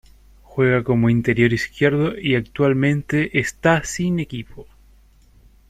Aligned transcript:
Juega 0.41 0.83
como 0.83 1.11
interior 1.11 1.53
izquierdo 1.53 2.17
y 2.19 2.33
actualmente 2.33 3.37
está 3.37 3.83
sin 3.83 4.19
equipo. 4.19 4.65